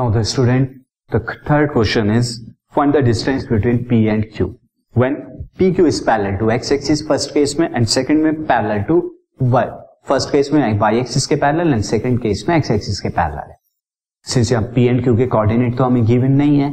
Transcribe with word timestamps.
Now 0.00 0.08
the 0.08 0.24
student, 0.24 0.70
the 1.10 1.18
third 1.46 1.72
question 1.72 2.10
is 2.10 2.28
find 2.74 2.94
the 2.94 3.02
distance 3.02 3.44
between 3.44 3.84
P 3.88 4.08
and 4.08 4.24
Q. 4.34 4.58
When 4.94 5.16
PQ 5.58 5.88
is 5.88 6.00
parallel 6.00 6.38
to 6.38 6.50
x 6.52 6.72
axis 6.72 7.02
first 7.08 7.34
case 7.34 7.52
में 7.58 7.66
and 7.74 7.90
second 7.94 8.22
में 8.22 8.46
parallel 8.46 8.86
to 8.90 8.96
y. 9.56 9.64
First 10.08 10.30
case 10.32 10.50
में 10.52 10.78
y 10.78 10.92
axis 11.00 11.26
के 11.26 11.36
parallel 11.42 11.74
and 11.74 11.82
second 11.90 12.20
case 12.22 12.44
में 12.48 12.56
x 12.56 12.70
axis 12.70 13.00
के 13.00 13.08
parallel 13.18 13.50
है. 13.50 13.56
Since 14.26 14.52
यहाँ 14.52 14.72
P 14.72 14.86
and 14.88 15.04
Q 15.06 15.16
के 15.18 15.26
coordinate 15.36 15.76
तो 15.78 15.84
हमें 15.84 16.04
गिवन 16.06 16.32
नहीं 16.32 16.58
है. 16.60 16.72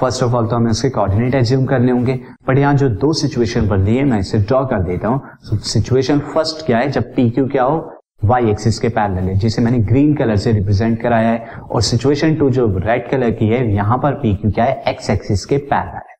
फ़र्स्ट 0.00 0.22
ऑफ़ 0.22 0.34
ऑल 0.34 0.46
तो 0.48 0.56
हमें 0.56 0.70
उसके 0.70 0.90
कोऑर्डिनेट 0.90 1.34
एज्यूम 1.34 1.66
करने 1.66 1.92
होंगे. 1.92 2.20
बट 2.48 2.58
यहाँ 2.58 2.74
जो 2.74 2.88
दो 2.88 3.12
सिचुएशन 3.22 3.68
रही 3.70 3.96
है 3.96 4.04
मैं 4.04 4.20
इसे 4.20 4.38
ड्रॉ 4.38 4.64
कर 4.66 4.82
देता 4.82 5.08
हूँ. 5.08 5.20
सिचुएशन 5.44 6.18
फ़र्स्ट 6.34 6.66
क्या 6.66 6.78
है? 6.78 6.90
जब 6.90 7.14
पी 7.14 7.30
क्यू 7.30 7.48
क्या 7.48 7.64
हो 7.64 7.78
वाई 8.22 8.50
एक्सिस 8.50 8.78
के 8.78 8.88
पैरेलल 8.88 9.28
है, 9.28 9.34
जिसे 9.38 9.62
मैंने 9.62 9.78
ग्रीन 9.80 10.14
कलर 10.16 10.36
से 10.36 10.52
रिप्रेजेंट 10.52 11.00
कराया 11.02 11.30
है 11.30 11.60
और 11.60 11.82
सिचुएशन 11.82 12.34
टू 12.36 12.48
जो 12.50 12.66
रेड 12.78 13.10
कलर 13.10 13.30
की 13.30 13.48
है, 13.48 13.64
यहाँ 13.74 13.98
पर 13.98 14.14
पी 14.22 14.34
क्यू 14.36 14.50
क्या 14.50 14.64
है? 14.64 14.82
एक्स 14.88 15.10
एक्सिस 15.10 15.44
के 15.44 15.58
पैरेलल 15.66 16.08
है। 16.08 16.16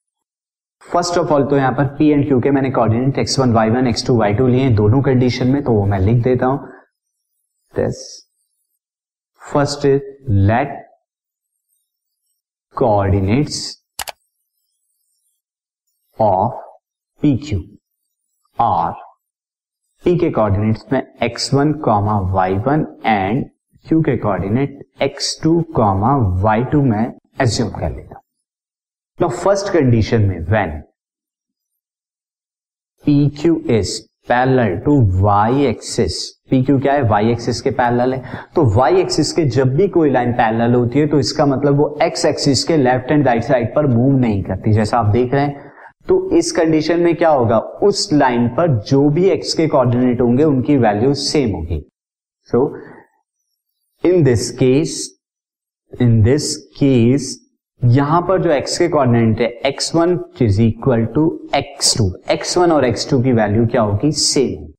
फ़र्स्ट 0.83 1.19
ऑफ़ 1.19 1.33
ऑल 1.33 1.45
तो 1.47 1.57
यहाँ 1.57 1.73
पर 1.73 1.87
पी 1.97 2.09
एंड 2.11 2.27
क्यू 2.27 2.41
के 2.41 2.51
मैंने 2.51 2.71
coordinate 2.71 3.19
X 3.19 3.39
one 3.39 3.53
Y 3.53 3.71
one 3.71 3.87
X 3.87 4.07
two 4.07 4.17
Y 4.19 4.35
two 4.35 4.47
लिए 4.49 4.69
दोनों 4.77 5.01
कंडीशन 5.03 5.49
में 5.49 5.63
तो 5.65 5.73
वो 5.73 5.85
मैं 5.87 5.99
लिख 6.01 6.23
देता 6.25 6.47
हूँ। 6.47 6.69
This 7.75 8.05
first 9.43 9.85
is 9.87 10.03
let 10.31 10.77
coordinates 12.77 13.61
of 16.19 16.65
P 17.23 17.37
Q 17.39 17.61
are 18.59 19.07
P 20.05 20.17
के 20.19 20.29
कोऑर्डिनेट्स 20.31 20.85
में 20.93 21.03
X 21.23 21.53
one 21.55 21.73
comma 21.85 22.19
Y 22.33 22.55
one 22.67 22.87
and 23.07 23.45
Q 23.87 24.01
के 24.03 24.17
coordinate 24.17 25.03
X 25.03 25.41
two 25.43 25.61
comma 25.77 26.15
Y 26.43 26.65
two 26.73 26.83
में 26.83 27.13
एज्यूम 27.43 27.71
कर 27.71 27.91
लेता 27.91 28.21
नाउ 29.19 29.31
फ़र्स्ट 29.31 29.73
कंडीशन 29.73 30.23
में 30.23 30.39
when 30.51 30.81
P 33.05 33.29
Q 33.41 33.57
is 33.71 33.99
parallel 34.29 34.77
to 34.79 35.01
Y 35.21 35.65
axis 35.67 36.25
P 36.51 36.63
Q 36.65 36.79
क्या 36.81 36.93
है? 36.93 37.03
Y 37.03 37.31
axis 37.33 37.61
के 37.61 37.71
पैरेलल 37.71 38.15
है। 38.15 38.23
तो 38.55 38.65
वाई 38.77 39.01
एक्सिस 39.01 39.33
के 39.33 39.45
जब 39.57 39.75
भी 39.77 39.89
कोई 39.89 40.11
लाइन 40.11 40.33
पैरेलल 40.33 40.75
होती 40.75 40.99
है 40.99 41.07
तो 41.07 41.19
इसका 41.19 41.47
मतलब 41.47 41.77
वो 41.79 41.97
एक्स 42.03 42.25
एक्सिस 42.25 42.65
के 42.65 42.77
लेफ़्ट 42.77 43.11
एंड 43.11 43.27
राइट 43.27 43.43
साइड 43.45 43.75
पर 43.75 43.87
मूव 43.87 44.19
नहीं 44.19 44.43
करती। 44.43 44.73
जैसा 44.73 44.99
आप 44.99 45.07
देख 45.13 45.35
रहे 45.35 45.45
हैं 45.45 45.68
तो 46.09 46.31
इस 46.31 46.53
कंडीशन 46.53 47.01
में 47.01 47.15
क्या 47.15 47.29
होगा? 47.29 47.59
उस 47.59 48.13
लाइन 48.13 48.49
पर 48.49 48.69
जो 48.81 49.09
भी 49.09 49.29
एक्स 49.31 49.55
के 49.55 49.67
कोऑर्डिनेट 49.67 50.21
होंगे, 50.21 50.45
उनकी 50.45 50.77
वैल्यू 50.77 51.15
सेम 51.15 51.51
होगी। 51.51 51.91
So 52.43 52.79
in 54.05 54.23
this 54.23 54.51
case 54.51 55.19
in 56.01 56.23
this 56.23 56.57
case 56.57 57.51
यहाँ 57.85 58.21
पर 58.23 58.43
जो 58.43 58.51
x 58.51 58.79
के 58.79 58.89
कोऑर्डिनेट 58.89 59.41
है 59.41 59.47
X 59.47 59.95
one 59.95 60.19
is 60.43 60.63
equal 60.63 61.05
to 61.05 61.49
x2 61.55 62.11
x1 62.31 62.73
और 62.73 62.85
एक्स 62.85 63.11
टू 63.11 63.23
की 63.23 63.33
वैल्यू 63.33 63.67
क्या 63.67 63.83
होगी? 63.83 64.13
सेम 64.13 64.73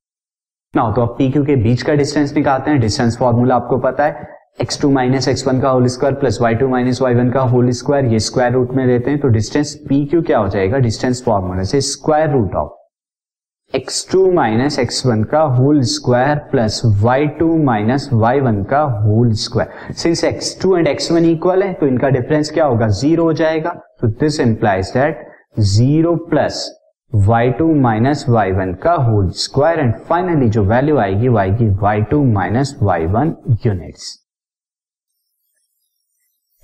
ना 0.76 0.92
तो 0.92 1.02
अब 1.02 1.14
पी 1.18 1.30
क्यू 1.30 1.44
के 1.44 1.56
बीच 1.56 1.82
का 1.82 1.94
डिस्टेंस 1.94 2.34
निकालते 2.34 2.70
हैं। 2.70 2.80
डिस्टेंस 2.80 3.18
फॉर्मूला 3.18 3.54
आपको 3.54 3.78
पता 3.78 4.06
है। 4.06 4.39
X 4.60 4.80
two 4.80 4.88
minus 4.90 5.26
X 5.28 5.46
one 5.46 5.60
का 5.60 5.68
whole 5.68 5.86
square 5.86 6.14
plus 6.14 6.38
Y 6.42 6.54
two 6.54 6.66
minus 6.68 7.00
Y 7.02 7.14
one 7.14 7.30
का 7.30 7.40
होल 7.50 7.70
स्क्वायर 7.70 8.04
ये 8.04 8.18
स्क्वायर 8.20 8.52
रूट 8.52 8.72
में 8.76 8.86
देते 8.86 9.10
हैं 9.10 9.20
तो 9.20 9.28
डिस्टेंस 9.28 9.74
पी 9.88 10.04
क्यू 10.06 10.20
क्या 10.22 10.38
हो 10.38 10.48
जाएगा? 10.48 10.78
डिस्टेंस 10.78 11.22
फॉर्मूला 11.26 11.62
से 11.62 11.80
square 11.80 12.30
root 12.30 12.54
of 12.54 13.76
X 13.76 14.06
two 14.12 14.32
minus 14.32 14.78
X 14.78 15.04
one 15.06 15.22
का 15.32 15.40
whole 15.56 15.80
square 15.92 16.36
plus 16.50 16.80
Y 17.02 17.26
two 17.38 17.56
minus 17.62 18.08
Y 18.12 18.40
one 18.40 18.62
का 18.64 18.82
whole 19.06 19.32
square 19.44 19.92
since 19.94 20.24
X 20.24 20.56
two 20.62 20.76
and 20.76 20.88
X 20.88 21.10
one 21.12 21.30
equal 21.30 21.62
है 21.62 21.72
तो 21.72 21.86
इनका 21.86 22.08
डिफरेंस 22.10 22.50
क्या 22.50 22.64
होगा? 22.64 22.88
ज़ीरो 23.00 23.24
हो 23.24 23.32
जाएगा। 23.32 23.70
तो 24.00 24.08
this 24.20 24.40
implies 24.40 24.92
that 24.94 25.26
zero 25.72 26.16
plus 26.30 26.64
Y 27.12 27.50
two 27.52 27.74
minus 27.80 28.28
Y 28.28 28.52
one 28.52 28.74
का 28.82 28.94
होल 29.08 29.30
स्क्वायर 29.40 29.80
एंड 29.80 29.94
फाइनली 30.08 30.50
जो 30.50 30.64
वैल्यू 30.64 30.98
आएगी, 30.98 31.28
वो 31.28 31.38
आएगी 31.38 31.74
Y 31.82 32.02
two 32.10 32.24
minus 32.32 32.76
Y 32.82 33.06
one 33.06 33.36
units 33.66 34.16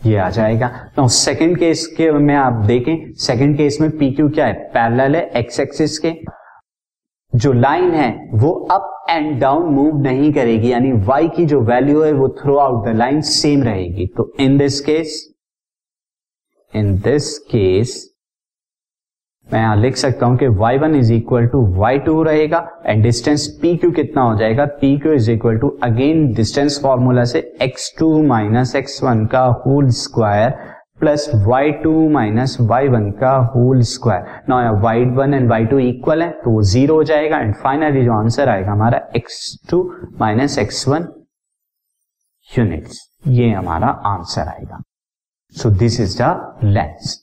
ये 0.07 0.17
आ 0.17 0.31
जाएगा। 0.31 0.69
तो 0.97 1.09
सेकंड 1.09 1.59
केस 1.59 1.87
के 1.87 2.11
में 2.13 2.35
आप 2.35 2.53
देखें 2.53 3.13
सेकंड 3.13 3.57
केस 3.57 3.79
में 3.81 3.91
पी 3.91 4.11
क्यू 4.13 4.29
क्या 4.29 4.47
है? 4.47 4.53
पैरल 4.53 5.17
है 5.17 5.31
एक्स 5.37 5.61
एक्सिस 5.61 5.99
के। 5.99 6.15
जो 7.35 7.53
लाइन 7.53 7.91
है, 7.91 8.31
वो 8.35 8.51
अप 8.51 9.07
एंड 9.11 9.41
डाउन 9.41 9.67
मूव 9.67 10.03
नहीं 10.03 10.33
करेगी, 10.33 10.73
यानी 10.73 10.93
वाई 10.93 11.29
की 11.29 11.47
जो 11.47 11.61
वैल्यू 11.61 12.03
है, 12.03 12.13
वो 12.13 12.29
through 12.29 12.57
out 12.57 12.87
the 12.87 12.97
line 12.97 13.21
same 13.21 13.63
रहेगी। 13.63 14.07
तो 14.07 14.33
in 14.41 14.59
this 14.59 14.81
case 14.81 15.33
in 16.75 16.99
this 16.99 17.39
case 17.39 18.16
मैं 19.53 19.61
यहाँ 19.61 19.77
लिख 19.77 19.97
सकता 19.97 20.27
हूँ 20.27 20.37
कि 20.39 20.47
y1 20.47 20.81
one 20.81 20.95
is 20.95 21.13
equal 21.13 21.47
to 21.47 21.61
Y 21.75 21.99
two 21.99 22.23
रहेगा 22.23 22.59
एंड 22.87 23.03
डिस्टेंस 23.03 23.47
पी 23.63 23.77
क्यू 23.77 23.91
कितना 23.91 24.23
हो 24.23 24.37
जाएगा? 24.37 24.65
P 24.65 24.97
Q 24.99 25.13
is 25.13 25.31
equal 25.31 25.59
to 25.59 25.69
again 25.85 26.33
distance 26.35 26.81
formula 26.83 27.25
से 27.25 27.41
x2 27.63 27.99
two 27.99 28.23
minus 28.23 28.75
X 28.77 29.03
one 29.05 29.25
का 29.27 29.45
whole 29.67 29.89
square 29.99 30.51
plus 31.01 31.29
Y 31.35 31.73
two 31.73 32.09
minus 32.11 32.57
Y 32.61 32.89
one 32.89 33.11
का 33.11 33.31
whole 33.55 33.83
square 33.83 34.43
ना 34.49 34.71
Y 34.83 35.05
one 35.17 35.35
and 35.35 35.49
Y 35.51 35.67
two 35.67 35.79
equal 35.79 36.23
है 36.23 36.31
तो 36.45 36.51
वो 36.51 36.63
ज़ीरो 36.63 36.95
हो 36.95 37.05
जाएगा 37.05 37.39
एंड 37.39 37.55
फाइनली 37.55 38.05
जो 38.05 38.13
आंसर 38.13 38.49
आएगा 38.49 38.73
हमारा 38.73 39.01
X 39.17 39.39
two 39.71 39.83
minus 40.21 40.59
X 40.59 40.87
one 40.89 41.07
units 42.49 42.99
ये 43.29 43.51
हमारा 43.51 43.89
आंसर 44.07 44.49
आएगा. 44.49 44.83
So 45.55 45.71
this 45.71 46.01
is 46.01 46.19
the 46.23 46.59
lens 46.65 47.23